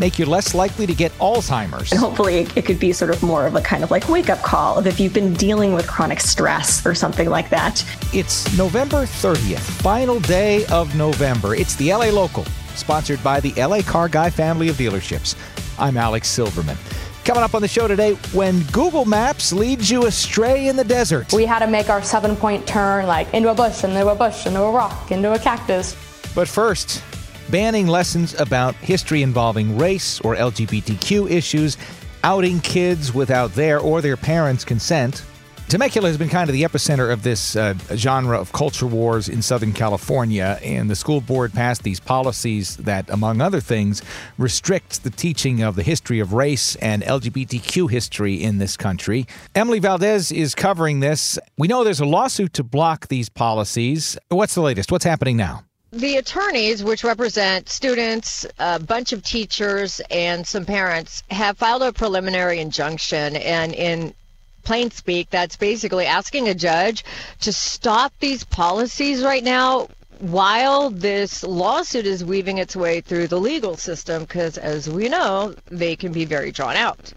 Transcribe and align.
make 0.00 0.18
you 0.18 0.26
less 0.26 0.54
likely 0.54 0.86
to 0.86 0.94
get 0.94 1.12
Alzheimer's. 1.18 1.92
And 1.92 2.00
hopefully, 2.00 2.48
it 2.56 2.64
could 2.64 2.80
be 2.80 2.92
sort 2.92 3.10
of 3.14 3.22
more 3.22 3.46
of 3.46 3.54
a 3.54 3.60
kind 3.60 3.84
of 3.84 3.90
like 3.90 4.08
wake 4.08 4.30
up 4.30 4.42
call 4.42 4.78
of 4.78 4.86
if 4.86 4.98
you've 4.98 5.14
been 5.14 5.34
dealing 5.34 5.74
with 5.74 5.86
chronic 5.86 6.18
stress 6.18 6.84
or 6.84 6.94
something 6.94 7.28
like 7.28 7.50
that. 7.50 7.84
It's 8.12 8.56
November 8.58 9.02
30th, 9.02 9.60
final 9.60 10.18
day 10.20 10.64
of 10.66 10.96
November. 10.96 11.54
It's 11.54 11.76
the 11.76 11.92
LA 11.92 12.06
Local, 12.06 12.44
sponsored 12.74 13.22
by 13.22 13.38
the 13.40 13.52
LA 13.62 13.82
Car 13.82 14.08
Guy 14.08 14.30
family 14.30 14.68
of 14.68 14.76
dealerships. 14.76 15.36
I'm 15.78 15.96
Alex 15.96 16.28
Silverman. 16.28 16.78
Coming 17.24 17.42
up 17.42 17.54
on 17.54 17.60
the 17.60 17.68
show 17.68 17.86
today, 17.86 18.14
when 18.32 18.62
Google 18.72 19.04
Maps 19.04 19.52
leads 19.52 19.90
you 19.90 20.06
astray 20.06 20.68
in 20.68 20.76
the 20.76 20.84
desert. 20.84 21.32
We 21.34 21.44
had 21.44 21.58
to 21.58 21.66
make 21.66 21.90
our 21.90 22.02
seven 22.02 22.34
point 22.34 22.66
turn 22.66 23.06
like 23.06 23.32
into 23.34 23.50
a 23.50 23.54
bush, 23.54 23.84
into 23.84 24.08
a 24.08 24.14
bush, 24.14 24.46
into 24.46 24.62
a 24.62 24.70
rock, 24.72 25.12
into 25.12 25.32
a 25.32 25.38
cactus. 25.38 25.94
But 26.34 26.48
first, 26.48 27.02
banning 27.50 27.86
lessons 27.86 28.38
about 28.40 28.74
history 28.76 29.22
involving 29.22 29.76
race 29.76 30.20
or 30.20 30.36
LGBTQ 30.36 31.30
issues, 31.30 31.76
outing 32.22 32.60
kids 32.60 33.12
without 33.12 33.52
their 33.54 33.78
or 33.78 34.00
their 34.00 34.16
parents' 34.16 34.64
consent. 34.64 35.24
Temecula 35.70 36.08
has 36.08 36.18
been 36.18 36.28
kind 36.28 36.50
of 36.50 36.52
the 36.52 36.64
epicenter 36.64 37.12
of 37.12 37.22
this 37.22 37.54
uh, 37.54 37.74
genre 37.94 38.40
of 38.40 38.50
culture 38.50 38.88
wars 38.88 39.28
in 39.28 39.40
Southern 39.40 39.72
California, 39.72 40.58
and 40.64 40.90
the 40.90 40.96
school 40.96 41.20
board 41.20 41.52
passed 41.52 41.84
these 41.84 42.00
policies 42.00 42.76
that, 42.78 43.08
among 43.08 43.40
other 43.40 43.60
things, 43.60 44.02
restrict 44.36 45.04
the 45.04 45.10
teaching 45.10 45.62
of 45.62 45.76
the 45.76 45.84
history 45.84 46.18
of 46.18 46.32
race 46.32 46.74
and 46.76 47.04
LGBTQ 47.04 47.88
history 47.88 48.42
in 48.42 48.58
this 48.58 48.76
country. 48.76 49.28
Emily 49.54 49.78
Valdez 49.78 50.32
is 50.32 50.56
covering 50.56 50.98
this. 50.98 51.38
We 51.56 51.68
know 51.68 51.84
there's 51.84 52.00
a 52.00 52.04
lawsuit 52.04 52.52
to 52.54 52.64
block 52.64 53.06
these 53.06 53.28
policies. 53.28 54.18
What's 54.28 54.56
the 54.56 54.62
latest? 54.62 54.90
What's 54.90 55.04
happening 55.04 55.36
now? 55.36 55.62
The 55.92 56.16
attorneys, 56.16 56.84
which 56.84 57.02
represent 57.02 57.68
students, 57.68 58.46
a 58.58 58.78
bunch 58.78 59.12
of 59.12 59.24
teachers, 59.24 60.00
and 60.10 60.46
some 60.46 60.64
parents, 60.64 61.22
have 61.30 61.58
filed 61.58 61.82
a 61.82 61.92
preliminary 61.92 62.60
injunction. 62.60 63.36
And 63.36 63.74
in 63.74 64.14
plain 64.62 64.90
speak, 64.90 65.30
that's 65.30 65.56
basically 65.56 66.06
asking 66.06 66.48
a 66.48 66.54
judge 66.54 67.04
to 67.40 67.52
stop 67.52 68.12
these 68.20 68.44
policies 68.44 69.22
right 69.22 69.42
now 69.42 69.88
while 70.20 70.90
this 70.90 71.42
lawsuit 71.42 72.06
is 72.06 72.22
weaving 72.24 72.58
its 72.58 72.76
way 72.76 73.00
through 73.00 73.26
the 73.26 73.40
legal 73.40 73.76
system, 73.76 74.22
because 74.22 74.58
as 74.58 74.88
we 74.88 75.08
know, 75.08 75.54
they 75.70 75.96
can 75.96 76.12
be 76.12 76.26
very 76.26 76.52
drawn 76.52 76.76
out. 76.76 77.12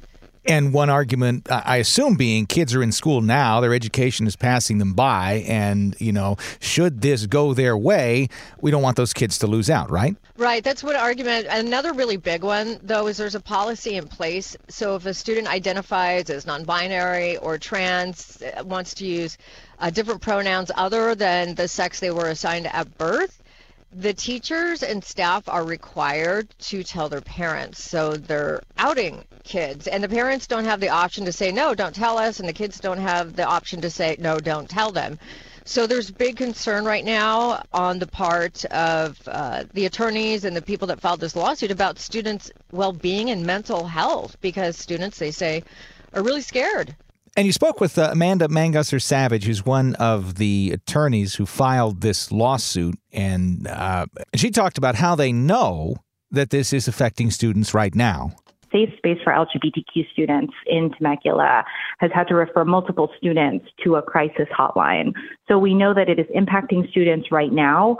And 0.46 0.74
one 0.74 0.90
argument, 0.90 1.48
I 1.50 1.78
assume, 1.78 2.16
being 2.16 2.46
kids 2.46 2.76
are 2.76 2.84
in 2.84 2.92
school 2.92 3.22
now, 3.22 3.62
their 3.62 3.74
education 3.74 4.28
is 4.28 4.36
passing 4.36 4.78
them 4.78 4.94
by. 4.94 5.46
And, 5.48 5.96
you 6.00 6.12
know, 6.12 6.36
should 6.60 7.02
this 7.02 7.26
go 7.28 7.54
their 7.54 7.78
way, 7.78 8.28
we 8.60 8.70
don't 8.70 8.82
want 8.82 8.98
those 8.98 9.14
kids 9.14 9.38
to 9.40 9.48
lose 9.48 9.70
out, 9.70 9.90
right? 9.90 10.18
Right. 10.38 10.64
That's 10.64 10.84
one 10.84 10.96
argument. 10.96 11.48
Another 11.50 11.94
really 11.94 12.18
big 12.18 12.44
one, 12.44 12.80
though, 12.84 13.08
is 13.08 13.18
there's 13.18 13.36
a 13.36 13.40
policy 13.40 13.96
in 13.96 14.08
place. 14.08 14.58
So 14.68 14.96
if 14.96 15.06
a 15.06 15.14
student 15.14 15.48
identifies 15.48 16.30
as 16.30 16.46
non 16.46 16.64
binary 16.64 17.38
or 17.38 17.58
trans, 17.58 18.42
uh, 18.42 18.64
wants 18.64 18.94
to 18.96 19.06
use 19.06 19.38
uh, 19.80 19.92
different 19.92 20.22
pronouns 20.22 20.72
other 20.76 21.16
than 21.16 21.56
the 21.56 21.68
sex 21.68 22.00
they 22.00 22.12
were 22.12 22.28
assigned 22.28 22.68
at 22.68 22.98
birth, 22.98 23.43
the 23.96 24.14
teachers 24.14 24.84
and 24.84 25.04
staff 25.04 25.48
are 25.48 25.64
required 25.64 26.48
to 26.60 26.84
tell 26.84 27.10
their 27.10 27.22
parents. 27.22 27.84
So 27.84 28.14
they're 28.14 28.62
outing 28.78 29.24
kids, 29.44 29.88
and 29.88 30.04
the 30.04 30.10
parents 30.10 30.48
don't 30.48 30.66
have 30.66 30.80
the 30.80 30.90
option 30.90 31.26
to 31.26 31.32
say, 31.32 31.52
no, 31.52 31.76
don't 31.76 31.94
tell 31.94 32.18
us, 32.18 32.40
and 32.40 32.50
the 32.50 32.54
kids 32.54 32.80
don't 32.80 32.98
have 32.98 33.36
the 33.36 33.44
option 33.44 33.82
to 33.82 33.90
say, 33.90 34.16
no, 34.20 34.40
don't 34.40 34.70
tell 34.70 34.92
them. 34.92 35.20
So 35.66 35.88
there's 35.88 36.12
big 36.12 36.36
concern 36.36 36.84
right 36.84 37.06
now 37.06 37.64
on 37.72 38.00
the 38.00 38.08
part 38.08 38.66
of 38.66 39.18
uh, 39.28 39.64
the 39.74 39.86
attorneys 39.86 40.44
and 40.44 40.56
the 40.56 40.62
people 40.62 40.88
that 40.88 41.00
filed 41.00 41.22
this 41.22 41.36
lawsuit 41.36 41.72
about 41.72 42.00
students' 42.00 42.52
well-being 42.72 43.30
and 43.30 43.46
mental 43.46 43.86
health 43.86 44.36
because 44.42 44.78
students, 44.78 45.20
they 45.20 45.32
say, 45.32 45.64
are 46.14 46.22
really 46.22 46.42
scared 46.42 46.96
and 47.36 47.48
you 47.48 47.54
spoke 47.54 47.80
with 47.80 47.98
uh, 47.98 48.10
Amanda 48.12 48.48
Mangaser 48.48 49.02
Savage, 49.02 49.46
who's 49.46 49.66
one 49.66 49.96
of 49.96 50.36
the 50.36 50.72
attorneys 50.74 51.36
who 51.36 51.46
filed 51.46 52.02
this 52.02 52.32
lawsuit, 52.32 52.96
and 53.12 53.68
uh, 53.68 54.06
she 54.36 54.52
talked 54.52 54.78
about 54.78 54.96
how 54.96 55.16
they 55.16 55.32
know 55.32 55.96
that 56.32 56.50
this 56.50 56.74
is 56.74 56.88
affecting 56.88 57.32
students 57.32 57.74
right 57.74 57.94
now. 57.96 58.32
Safe 58.72 58.90
Space 58.98 59.20
for 59.24 59.32
LGBTQ 59.32 60.12
Students 60.12 60.54
in 60.66 60.92
Temecula 60.98 61.64
has 62.00 62.12
had 62.12 62.28
to 62.30 62.36
refer 62.36 62.66
multiple 62.66 63.12
students 63.18 63.68
to 63.84 63.96
a 63.96 64.02
crisis 64.02 64.48
hotline. 64.58 65.14
So 65.48 65.60
we 65.60 65.76
know 65.76 65.94
that 65.94 66.10
it 66.10 66.18
is 66.18 66.26
impacting 66.36 66.90
students 66.90 67.32
right 67.32 67.52
now. 67.52 67.98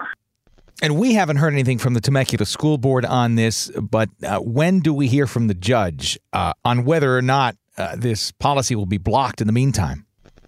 And 0.82 0.98
we 0.98 1.14
haven't 1.14 1.38
heard 1.38 1.54
anything 1.54 1.78
from 1.78 1.94
the 1.94 2.02
Temecula 2.02 2.48
School 2.48 2.80
Board 2.80 3.06
on 3.06 3.36
this, 3.36 3.70
but 3.80 4.10
uh, 4.24 4.40
when 4.40 4.80
do 4.80 4.96
we 4.96 5.08
hear 5.08 5.28
from 5.28 5.46
the 5.46 5.54
judge 5.54 6.20
uh, 6.34 6.54
on 6.66 6.86
whether 6.86 7.16
or 7.16 7.22
not 7.22 7.56
uh, 7.78 7.96
this 7.96 8.32
policy 8.32 8.76
will 8.76 8.86
be 8.86 8.98
blocked 8.98 9.42
in 9.42 9.48
the 9.48 9.54
meantime? 9.54 10.06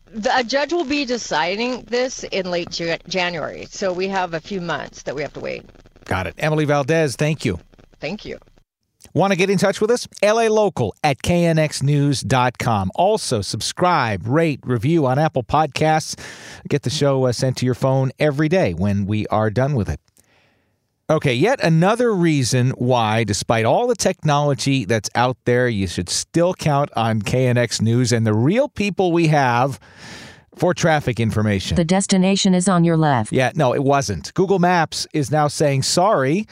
The, 0.08 0.38
a 0.38 0.44
judge 0.44 0.72
will 0.72 0.86
be 0.86 1.06
deciding 1.06 1.82
this 1.84 2.24
in 2.24 2.50
late 2.50 2.70
January, 2.70 3.68
so 3.70 3.92
we 3.92 4.08
have 4.08 4.34
a 4.34 4.40
few 4.40 4.62
months 4.62 5.04
that 5.04 5.16
we 5.16 5.22
have 5.22 5.34
to 5.34 5.40
wait. 5.40 5.64
Got 6.06 6.28
it. 6.28 6.36
Emily 6.38 6.66
Valdez, 6.66 7.16
thank 7.16 7.44
you. 7.44 7.60
Thank 8.00 8.26
you. 8.26 8.38
Want 9.14 9.32
to 9.32 9.38
get 9.38 9.50
in 9.50 9.58
touch 9.58 9.80
with 9.82 9.92
us? 9.92 10.08
LA 10.22 10.48
Local 10.48 10.94
at 11.04 11.20
knxnews.com. 11.20 12.92
Also, 12.96 13.42
subscribe, 13.42 14.28
rate, 14.28 14.60
review 14.64 15.06
on 15.06 15.20
Apple 15.20 15.44
Podcasts. 15.44 16.20
Get 16.68 16.84
the 16.84 16.90
show 16.90 17.26
uh, 17.26 17.32
sent 17.32 17.58
to 17.58 17.66
your 17.66 17.76
phone 17.76 18.12
every 18.20 18.50
day 18.50 18.74
when 18.74 19.06
we 19.06 19.26
are 19.28 19.50
done 19.50 19.74
with 19.76 19.90
it. 19.90 20.00
Okay, 21.08 21.36
yet 21.36 21.64
another 21.64 22.12
reason 22.12 22.72
why, 22.72 23.24
despite 23.24 23.64
all 23.64 23.86
the 23.86 23.96
technology 23.96 24.86
that's 24.86 25.08
out 25.14 25.38
there, 25.46 25.68
you 25.68 25.86
should 25.86 26.10
still 26.10 26.56
count 26.56 26.90
on 26.96 27.22
KNX 27.22 27.80
News 27.80 28.12
and 28.12 28.26
the 28.26 28.34
real 28.34 28.68
people 28.68 29.12
we 29.12 29.28
have 29.28 29.80
for 30.56 30.74
traffic 30.74 31.20
information. 31.20 31.76
The 31.76 31.86
destination 31.86 32.56
is 32.56 32.68
on 32.68 32.84
your 32.84 32.98
left. 32.98 33.32
Yeah, 33.32 33.52
no, 33.54 33.76
it 33.76 33.84
wasn't. 33.84 34.34
Google 34.34 34.58
Maps 34.58 35.06
is 35.14 35.30
now 35.30 35.48
saying 35.48 35.84
sorry 35.84 36.48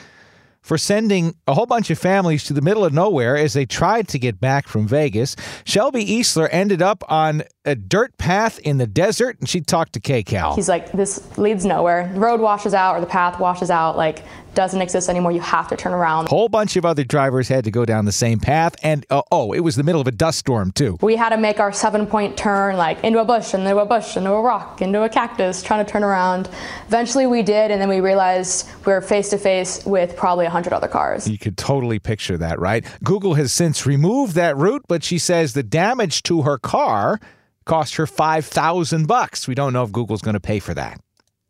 for 0.64 0.78
sending 0.78 1.36
a 1.46 1.54
whole 1.54 1.66
bunch 1.66 1.90
of 1.90 2.00
families 2.00 2.46
to 2.46 2.54
the 2.54 2.62
middle 2.62 2.86
of 2.86 2.94
nowhere 2.94 3.36
as 3.36 3.54
they 3.54 3.66
tried 3.66 4.08
to 4.08 4.18
get 4.18 4.40
back 4.40 4.68
from 4.68 4.88
Vegas. 4.88 5.36
Shelby 5.66 6.06
Easler 6.06 6.48
ended 6.52 6.82
up 6.82 7.04
on 7.12 7.44
a 7.66 7.76
dirt 7.76 8.18
path 8.18 8.60
in 8.60 8.78
the 8.78 8.88
desert 8.88 9.38
and 9.40 9.50
she 9.50 9.60
talked 9.60 9.94
to 9.94 10.00
KCAL. 10.00 10.56
He's 10.56 10.70
like, 10.70 10.92
this 10.94 11.38
leads 11.38 11.66
nowhere. 11.66 12.10
The 12.14 12.20
road 12.20 12.40
washes 12.40 12.74
out 12.74 12.96
or 12.96 13.02
the 13.02 13.08
path 13.08 13.40
washes 13.40 13.70
out. 13.70 13.98
Like, 13.98 14.24
doesn't 14.56 14.82
exist 14.82 15.10
anymore. 15.10 15.32
You 15.32 15.42
have 15.42 15.68
to 15.70 15.76
turn 15.76 15.94
around. 15.94 16.26
A 16.26 16.30
whole 16.30 16.50
bunch 16.50 16.76
of 16.76 16.86
other 16.86 17.04
drivers 17.04 17.48
had 17.48 17.64
to 17.66 17.72
go 17.72 17.86
down 17.86 18.06
the 18.06 18.12
same 18.12 18.40
path. 18.40 18.76
And 18.84 19.06
uh, 19.10 19.22
oh, 19.32 19.54
it 19.54 19.62
was 19.62 19.76
the 19.76 19.84
middle 19.84 20.02
of 20.02 20.08
a 20.08 20.12
dust 20.12 20.40
storm, 20.40 20.72
too. 20.72 20.98
We 21.02 21.16
had 21.16 21.30
to 21.30 21.38
make 21.38 21.60
our 21.60 21.72
seven 21.72 22.06
point 22.06 22.38
turn 22.38 22.78
like 22.78 23.04
into 23.04 23.20
a 23.20 23.26
bush, 23.26 23.54
into 23.54 23.78
a 23.78 23.86
bush, 23.86 24.18
into 24.18 24.32
a 24.32 24.42
rock, 24.42 24.82
into 24.82 25.04
a 25.04 25.10
cactus, 25.10 25.64
trying 25.64 25.86
to 25.86 25.92
turn 25.92 26.04
around. 26.04 26.50
Eventually 26.88 27.28
we 27.28 27.42
did, 27.42 27.72
and 27.72 27.82
then 27.82 27.90
we 27.90 28.00
realized 28.00 28.70
we 28.86 28.94
were 28.94 29.02
face 29.02 29.30
to 29.30 29.38
face 29.38 29.86
with 29.86 30.16
probably 30.16 30.46
100 30.46 30.74
other 30.74 30.88
cars. 30.88 31.28
You 31.28 31.38
could 31.38 31.58
totally 31.58 32.00
picture 32.00 32.38
that, 32.38 32.60
right? 32.60 32.86
Google 33.04 33.34
has 33.36 33.52
since 33.52 33.86
removed 33.86 34.36
that 34.36 34.58
route, 34.58 34.84
but 34.88 35.04
she 35.04 35.18
says 35.18 35.54
the 35.54 35.64
damage 35.64 36.24
to 36.24 36.44
her 36.44 36.58
car 36.58 37.20
cost 37.66 37.96
her 37.96 38.08
5000 38.08 39.08
bucks. 39.08 39.48
We 39.48 39.56
don't 39.56 39.74
know 39.74 39.84
if 39.84 39.92
Google's 39.92 40.22
going 40.22 40.34
to 40.34 40.40
pay 40.40 40.60
for 40.60 40.74
that. 40.74 41.00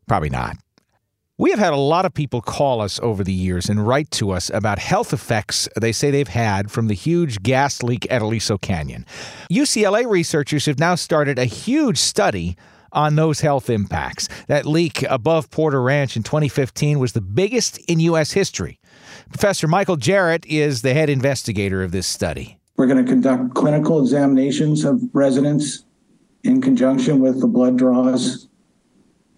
Probably 0.07 0.29
not. 0.29 0.57
We 1.39 1.49
have 1.49 1.57
had 1.57 1.73
a 1.73 1.77
lot 1.77 2.05
of 2.05 2.13
people 2.13 2.41
call 2.41 2.79
us 2.79 2.99
over 2.99 3.23
the 3.23 3.33
years 3.33 3.67
and 3.67 3.87
write 3.87 4.11
to 4.11 4.29
us 4.29 4.51
about 4.51 4.77
health 4.77 5.13
effects 5.13 5.67
they 5.81 5.91
say 5.91 6.11
they've 6.11 6.27
had 6.27 6.69
from 6.69 6.89
the 6.89 6.93
huge 6.93 7.41
gas 7.41 7.81
leak 7.81 8.05
at 8.11 8.21
Aliso 8.21 8.59
Canyon. 8.59 9.03
UCLA 9.51 10.07
researchers 10.07 10.67
have 10.67 10.77
now 10.77 10.93
started 10.93 11.39
a 11.39 11.45
huge 11.45 11.97
study 11.97 12.55
on 12.91 13.15
those 13.15 13.41
health 13.41 13.71
impacts. 13.71 14.29
That 14.47 14.67
leak 14.67 15.01
above 15.09 15.49
Porter 15.49 15.81
Ranch 15.81 16.15
in 16.15 16.21
2015 16.21 16.99
was 16.99 17.13
the 17.13 17.21
biggest 17.21 17.79
in 17.79 17.99
U.S. 18.01 18.33
history. 18.33 18.79
Professor 19.29 19.67
Michael 19.67 19.97
Jerrett 19.97 20.45
is 20.45 20.83
the 20.83 20.93
head 20.93 21.09
investigator 21.09 21.81
of 21.81 21.91
this 21.91 22.05
study. 22.05 22.59
We're 22.77 22.85
going 22.85 23.03
to 23.03 23.11
conduct 23.11 23.55
clinical 23.55 23.99
examinations 23.99 24.85
of 24.85 25.01
residents 25.13 25.83
in 26.43 26.61
conjunction 26.61 27.19
with 27.19 27.41
the 27.41 27.47
blood 27.47 27.75
draws 27.75 28.49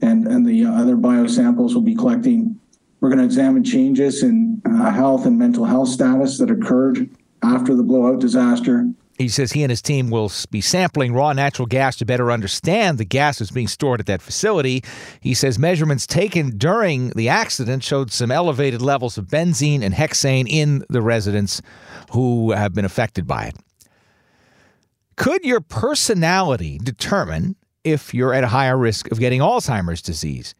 and, 0.02 0.28
and 0.28 0.46
the 0.46 0.66
other 0.66 0.96
biosamples 0.96 1.70
we'll 1.70 1.82
be 1.82 1.96
collecting. 1.96 2.60
We're 3.00 3.10
going 3.10 3.20
to 3.20 3.26
examine 3.26 3.64
changes 3.64 4.24
in 4.24 4.62
uh, 4.66 4.92
health 4.92 5.26
and 5.26 5.38
mental 5.38 5.66
health 5.66 5.90
status 5.90 6.38
that 6.40 6.50
occurred 6.50 7.10
after 7.44 7.76
the 7.76 7.84
blowout 7.84 8.20
disaster. 8.20 8.88
He 9.18 9.30
says 9.30 9.54
he 9.54 9.64
and 9.64 9.70
his 9.70 9.82
team 9.82 10.10
will 10.10 10.30
be 10.52 10.60
sampling 10.60 11.14
raw 11.14 11.32
natural 11.32 11.68
gas 11.68 11.96
to 11.98 12.06
better 12.06 12.32
understand 12.32 12.98
the 12.98 13.06
gas 13.06 13.40
that's 13.40 13.52
being 13.52 13.68
stored 13.68 14.02
at 14.02 14.08
that 14.08 14.22
facility. 14.22 14.84
He 15.22 15.34
says 15.34 15.58
measurements 15.58 16.06
taken 16.06 16.58
during 16.58 17.10
the 17.12 17.30
accident 17.30 17.84
showed 17.84 18.12
some 18.12 18.30
elevated 18.30 18.82
levels 18.82 19.18
of 19.18 19.28
benzene 19.28 19.84
and 19.84 19.94
hexane 19.94 20.48
in 20.50 20.84
the 20.90 21.02
residents 21.02 21.62
who 22.12 22.52
have 22.52 22.74
been 22.74 22.84
affected 22.84 23.26
by 23.26 23.46
it. 23.46 23.56
Could 25.16 25.46
your 25.46 25.62
personality 25.62 26.78
determine 26.84 27.56
if 27.86 28.14
you're 28.14 28.34
at 28.34 28.44
a 28.44 28.48
higher 28.48 28.78
risk 28.78 29.12
of 29.12 29.20
getting 29.20 29.40
Alzheimer's 29.40 30.02
disease? 30.02 30.54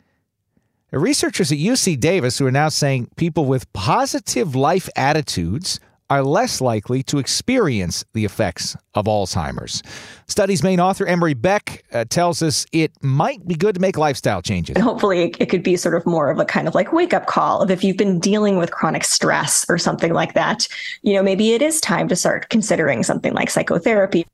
Researchers 0.92 1.52
at 1.52 1.58
UC 1.58 2.00
Davis 2.00 2.38
who 2.38 2.46
are 2.46 2.52
now 2.52 2.70
saying 2.70 3.10
people 3.18 3.46
with 3.46 3.72
positive 3.74 4.56
life 4.56 4.88
attitudes 4.96 5.80
are 6.10 6.24
less 6.24 6.62
likely 6.62 7.02
to 7.04 7.18
experience 7.18 8.06
the 8.14 8.26
effects 8.26 8.78
of 8.94 9.06
Alzheimer's. 9.06 9.82
Study's 10.28 10.62
main 10.62 10.80
author, 10.80 11.06
Emorie 11.06 11.40
Beck, 11.40 11.84
uh, 11.92 12.06
tells 12.08 12.42
us 12.44 12.66
it 12.72 12.92
might 13.02 13.46
be 13.48 13.56
good 13.56 13.76
to 13.76 13.82
make 13.82 13.98
lifestyle 13.98 14.42
changes. 14.42 14.76
And 14.76 14.84
hopefully, 14.84 15.34
it 15.40 15.48
could 15.48 15.64
be 15.64 15.76
sort 15.76 15.96
of 15.96 16.06
more 16.06 16.30
of 16.30 16.40
a 16.40 16.46
kind 16.46 16.68
of 16.68 16.76
like 16.76 16.94
wake 16.94 17.14
up 17.14 17.26
call 17.26 17.62
of 17.62 17.72
if 17.72 17.84
you've 17.84 17.98
been 17.98 18.20
dealing 18.20 18.58
with 18.58 18.72
chronic 18.72 19.04
stress 19.04 19.66
or 19.68 19.78
something 19.78 20.14
like 20.14 20.34
that, 20.34 20.68
you 21.02 21.14
know, 21.14 21.24
maybe 21.24 21.54
it 21.54 21.62
is 21.62 21.82
time 21.82 22.08
to 22.08 22.16
start 22.16 22.50
considering 22.50 23.02
something 23.04 23.34
like 23.34 23.50
psychotherapy. 23.50 24.26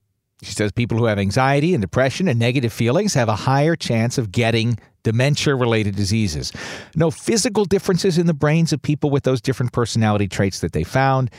She 0.42 0.54
says 0.54 0.72
people 0.72 0.98
who 0.98 1.06
have 1.06 1.20
anxiety 1.20 1.74
and 1.74 1.82
depression 1.82 2.28
and 2.28 2.40
negative 2.40 2.74
feelings 2.74 3.14
have 3.14 3.30
a 3.30 3.36
higher 3.36 3.76
chance 3.76 4.18
of 4.18 4.32
getting 4.32 4.80
dementia 5.04 5.56
related 5.56 5.96
diseases. 5.96 6.52
No 6.96 7.12
physical 7.12 7.66
differences 7.66 8.18
in 8.18 8.26
the 8.26 8.34
brains 8.34 8.74
of 8.74 8.82
people 8.82 9.10
with 9.10 9.24
those 9.24 9.42
different 9.42 9.72
personality 9.72 10.28
traits 10.28 10.60
that 10.62 10.74
they 10.74 10.84
found, 10.84 11.30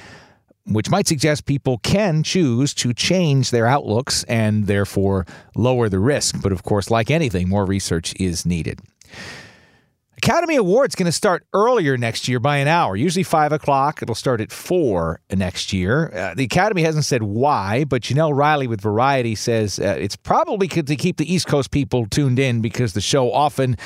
which 0.67 0.89
might 0.89 1.09
suggest 1.09 1.47
people 1.47 1.79
can 1.79 2.23
choose 2.23 2.73
to 2.75 2.95
change 2.95 3.51
their 3.51 3.67
outlooks 3.67 4.23
and 4.25 4.67
therefore 4.67 5.27
lower 5.57 5.89
the 5.89 5.99
risk. 5.99 6.41
But 6.41 6.53
of 6.53 6.63
course, 6.63 6.91
like 6.91 7.11
anything, 7.11 7.49
more 7.49 7.65
research 7.65 8.15
is 8.21 8.47
needed. 8.47 8.81
Academy 10.23 10.55
Awards 10.55 10.95
going 10.95 11.07
to 11.07 11.13
start 11.13 11.45
earlier 11.53 11.97
next 11.99 12.29
year 12.29 12.39
by 12.39 12.59
an 12.59 12.69
hour, 12.69 12.95
usually 12.95 13.25
five 13.25 13.51
o'clock. 13.51 14.03
It'll 14.03 14.15
start 14.15 14.41
at 14.41 14.53
four 14.53 15.21
next 15.35 15.73
year. 15.73 16.13
Uh, 16.15 16.35
the 16.37 16.45
Academy 16.45 16.83
hasn't 16.83 17.07
said 17.07 17.25
why, 17.25 17.83
but 17.83 18.03
Jenelle 18.03 18.33
Riley 18.33 18.69
with 18.69 18.81
Variety 18.81 19.35
says 19.35 19.81
uh, 19.81 19.97
it's 19.99 20.15
probably 20.15 20.69
to 20.69 20.95
keep 20.95 21.17
the 21.17 21.33
East 21.33 21.49
Coast 21.49 21.73
people 21.73 22.07
tuned 22.07 22.39
in 22.39 22.61
because 22.61 22.93
the 22.93 23.01
show 23.01 23.33
often 23.33 23.77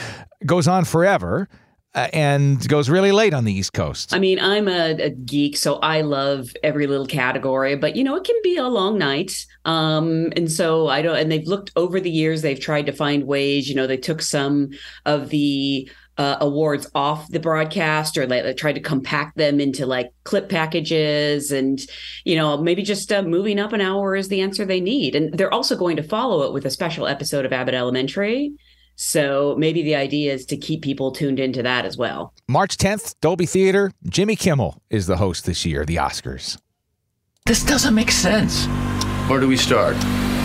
goes 0.44 0.68
on 0.68 0.84
forever. 0.84 1.48
Uh, 1.94 2.08
and 2.12 2.68
goes 2.68 2.90
really 2.90 3.10
late 3.10 3.32
on 3.32 3.44
the 3.46 3.52
East 3.54 3.72
Coast. 3.72 4.12
I 4.12 4.18
mean, 4.18 4.38
I'm 4.38 4.68
a, 4.68 4.90
a, 5.00 5.08
geek, 5.08 5.56
so 5.56 5.76
I 5.76 6.02
love 6.02 6.52
every 6.62 6.86
little 6.86 7.06
category, 7.06 7.74
but 7.74 7.96
you 7.96 8.04
know, 8.04 8.14
it 8.16 8.24
can 8.24 8.36
be 8.42 8.58
a 8.58 8.68
long 8.68 8.98
night. 8.98 9.46
Um, 9.64 10.30
and 10.36 10.52
so 10.52 10.88
I 10.88 11.00
don't, 11.00 11.16
and 11.16 11.32
they've 11.32 11.46
looked 11.46 11.70
over 11.74 11.98
the 11.98 12.10
years, 12.10 12.42
they've 12.42 12.60
tried 12.60 12.84
to 12.84 12.92
find 12.92 13.24
ways, 13.24 13.66
you 13.66 13.74
know, 13.74 13.86
they 13.86 13.96
took 13.96 14.20
some 14.20 14.72
of 15.06 15.30
the 15.30 15.88
uh, 16.18 16.36
awards 16.40 16.88
off 16.94 17.28
the 17.28 17.40
broadcast 17.40 18.16
or 18.16 18.26
like, 18.26 18.44
like 18.44 18.56
tried 18.56 18.74
to 18.74 18.80
compact 18.80 19.36
them 19.36 19.60
into 19.60 19.86
like 19.86 20.12
clip 20.24 20.48
packages 20.48 21.50
and 21.50 21.80
you 22.24 22.34
know 22.36 22.56
maybe 22.56 22.82
just 22.82 23.12
uh, 23.12 23.22
moving 23.22 23.58
up 23.58 23.72
an 23.72 23.80
hour 23.80 24.16
is 24.16 24.28
the 24.28 24.40
answer 24.40 24.64
they 24.64 24.80
need. 24.80 25.14
And 25.14 25.36
they're 25.36 25.52
also 25.52 25.76
going 25.76 25.96
to 25.96 26.02
follow 26.02 26.42
it 26.44 26.52
with 26.52 26.64
a 26.64 26.70
special 26.70 27.06
episode 27.06 27.44
of 27.44 27.52
abbott 27.52 27.74
elementary. 27.74 28.52
So 28.98 29.54
maybe 29.58 29.82
the 29.82 29.94
idea 29.94 30.32
is 30.32 30.46
to 30.46 30.56
keep 30.56 30.82
people 30.82 31.12
tuned 31.12 31.38
into 31.38 31.62
that 31.62 31.84
as 31.84 31.98
well. 31.98 32.32
March 32.48 32.78
10th 32.78 33.14
dolby 33.20 33.44
theater. 33.44 33.92
Jimmy 34.08 34.36
kimmel 34.36 34.82
is 34.88 35.06
the 35.06 35.18
host 35.18 35.44
this 35.44 35.66
year 35.66 35.84
the 35.84 35.96
oscars. 35.96 36.58
This 37.44 37.62
doesn't 37.62 37.94
make 37.94 38.10
sense. 38.10 38.66
Where 39.28 39.38
do 39.38 39.46
we 39.48 39.56
start? 39.56 39.96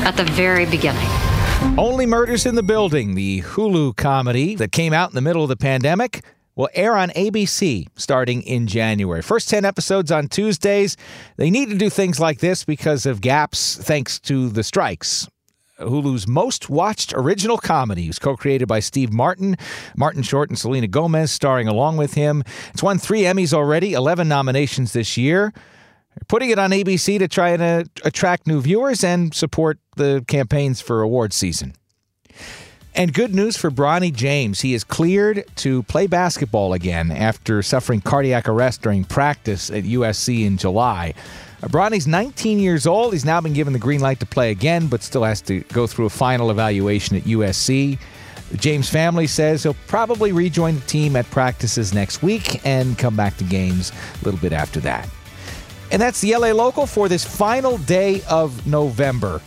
At 0.04 0.18
the 0.18 0.26
very 0.26 0.66
beginning 0.66 1.31
only 1.78 2.06
Murders 2.06 2.46
in 2.46 2.56
the 2.56 2.64
Building, 2.64 3.16
the 3.16 3.42
Hulu 3.42 3.96
comedy 3.96 4.56
that 4.56 4.72
came 4.72 4.94
out 4.94 5.10
in 5.10 5.16
the 5.16 5.22
middle 5.22 5.44
of 5.44 5.50
the 5.50 5.56
pandemic, 5.56 6.24
will 6.56 6.70
air 6.74 6.96
on 6.96 7.10
ABC 7.12 7.88
starting 7.96 8.42
in 8.44 8.68
January. 8.68 9.22
First 9.22 9.50
10 9.50 9.66
episodes 9.66 10.12
on 10.12 10.28
Tuesdays. 10.28 10.98
They 11.38 11.50
need 11.50 11.70
to 11.70 11.78
do 11.78 11.90
things 11.90 12.20
like 12.20 12.40
this 12.40 12.64
because 12.66 13.06
of 13.06 13.22
gaps 13.22 13.78
thanks 13.78 14.20
to 14.22 14.50
the 14.50 14.64
strikes. 14.64 15.28
Hulu's 15.80 16.28
most 16.28 16.70
watched 16.70 17.14
original 17.16 17.58
comedy 17.58 18.08
was 18.08 18.20
co 18.20 18.36
created 18.36 18.68
by 18.68 18.80
Steve 18.80 19.12
Martin, 19.12 19.58
Martin 19.96 20.24
Short, 20.24 20.50
and 20.50 20.60
Selena 20.60 20.88
Gomez, 20.88 21.32
starring 21.32 21.68
along 21.68 21.98
with 21.98 22.14
him. 22.14 22.44
It's 22.74 22.84
won 22.84 23.00
three 23.00 23.22
Emmys 23.22 23.54
already, 23.54 23.94
11 23.94 24.28
nominations 24.28 24.94
this 24.94 25.18
year 25.18 25.54
putting 26.28 26.50
it 26.50 26.60
on 26.60 26.72
ABC 26.72 27.20
to 27.20 27.28
try 27.28 27.50
and 27.50 27.62
uh, 27.62 27.84
attract 28.04 28.48
new 28.48 28.62
viewers 28.62 29.04
and 29.04 29.34
support 29.34 29.80
the 29.96 30.24
campaigns 30.28 30.82
for 30.82 31.02
award 31.02 31.34
season. 31.34 31.74
And 32.94 33.14
good 33.14 33.34
news 33.34 33.56
for 33.56 33.72
Bronny 33.72 34.14
James. 34.14 34.62
He 34.62 34.74
is 34.74 34.84
cleared 34.84 35.46
to 35.58 35.84
play 35.84 36.08
basketball 36.08 36.74
again 36.74 37.10
after 37.10 37.64
suffering 37.64 38.02
cardiac 38.02 38.50
arrest 38.50 38.82
during 38.82 39.06
practice 39.06 39.70
at 39.70 39.86
USC 39.86 40.46
in 40.46 40.58
July. 40.58 41.14
Uh, 41.64 41.68
Bronny's 41.68 42.06
19 42.06 42.60
years 42.60 42.86
old. 42.86 43.14
He's 43.14 43.24
now 43.24 43.40
been 43.40 43.54
given 43.54 43.72
the 43.72 43.80
green 43.80 44.02
light 44.02 44.20
to 44.20 44.26
play 44.26 44.52
again, 44.52 44.88
but 44.88 45.04
still 45.04 45.24
has 45.24 45.42
to 45.44 45.62
go 45.62 45.88
through 45.88 46.08
a 46.08 46.10
final 46.10 46.52
evaluation 46.52 47.16
at 47.16 47.24
USC. 47.24 47.98
The 48.52 48.58
James 48.58 48.90
family 48.90 49.28
says 49.28 49.64
he'll 49.64 49.76
probably 49.88 50.34
rejoin 50.34 50.76
the 50.76 50.82
team 50.82 51.16
at 51.16 51.30
practices 51.32 51.94
next 51.94 52.22
week 52.22 52.66
and 52.66 52.98
come 52.98 53.16
back 53.16 53.38
to 53.38 53.46
games 53.46 53.94
a 54.22 54.26
little 54.26 54.40
bit 54.42 54.52
after 54.52 54.82
that. 54.82 55.08
And 55.92 56.02
that's 56.02 56.22
the 56.22 56.36
LA 56.36 56.52
Local 56.52 56.86
for 56.86 57.10
this 57.10 57.26
final 57.26 57.78
day 57.80 58.22
of 58.30 58.66
November. 58.66 59.42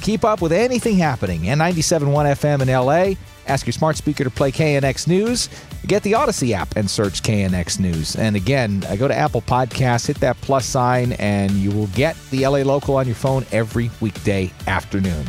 Keep 0.00 0.24
up 0.24 0.40
with 0.40 0.52
anything 0.52 0.96
happening. 0.96 1.42
N97.1 1.42 2.32
FM 2.32 2.62
in 2.62 2.68
LA. 2.68 3.14
Ask 3.46 3.66
your 3.66 3.72
smart 3.72 3.96
speaker 3.96 4.24
to 4.24 4.30
play 4.30 4.50
KNX 4.50 5.06
News. 5.06 5.48
Get 5.86 6.02
the 6.02 6.14
Odyssey 6.14 6.54
app 6.54 6.76
and 6.76 6.90
search 6.90 7.22
KNX 7.22 7.78
News. 7.78 8.16
And 8.16 8.34
again, 8.34 8.84
uh, 8.88 8.96
go 8.96 9.06
to 9.06 9.14
Apple 9.14 9.42
Podcasts, 9.42 10.06
hit 10.06 10.18
that 10.20 10.40
plus 10.40 10.64
sign, 10.64 11.12
and 11.14 11.52
you 11.52 11.70
will 11.70 11.88
get 11.88 12.16
the 12.30 12.46
LA 12.46 12.58
Local 12.60 12.96
on 12.96 13.06
your 13.06 13.14
phone 13.14 13.44
every 13.52 13.90
weekday 14.00 14.50
afternoon. 14.66 15.26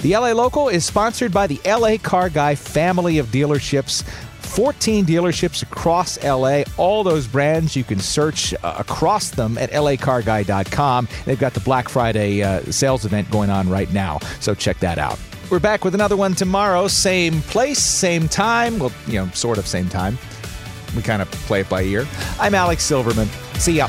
The 0.00 0.12
LA 0.14 0.32
Local 0.32 0.68
is 0.68 0.84
sponsored 0.84 1.32
by 1.32 1.46
the 1.46 1.60
LA 1.66 1.96
Car 1.98 2.30
Guy 2.30 2.54
family 2.54 3.18
of 3.18 3.26
dealerships 3.26 4.04
14 4.48 5.06
dealerships 5.06 5.62
across 5.62 6.22
LA. 6.24 6.62
All 6.76 7.04
those 7.04 7.26
brands 7.26 7.76
you 7.76 7.84
can 7.84 8.00
search 8.00 8.54
uh, 8.54 8.74
across 8.78 9.30
them 9.30 9.56
at 9.58 9.70
lacarguy.com. 9.70 11.08
They've 11.24 11.38
got 11.38 11.54
the 11.54 11.60
Black 11.60 11.88
Friday 11.88 12.42
uh, 12.42 12.62
sales 12.70 13.04
event 13.04 13.30
going 13.30 13.50
on 13.50 13.68
right 13.68 13.92
now, 13.92 14.18
so 14.40 14.54
check 14.54 14.78
that 14.80 14.98
out. 14.98 15.18
We're 15.50 15.60
back 15.60 15.84
with 15.84 15.94
another 15.94 16.16
one 16.16 16.34
tomorrow. 16.34 16.88
Same 16.88 17.40
place, 17.42 17.78
same 17.78 18.28
time. 18.28 18.78
Well, 18.78 18.92
you 19.06 19.14
know, 19.14 19.30
sort 19.30 19.58
of 19.58 19.66
same 19.66 19.88
time. 19.88 20.18
We 20.94 21.02
kind 21.02 21.22
of 21.22 21.30
play 21.30 21.60
it 21.60 21.68
by 21.68 21.82
ear. 21.82 22.06
I'm 22.38 22.54
Alex 22.54 22.82
Silverman. 22.84 23.28
See 23.54 23.74
ya. 23.74 23.88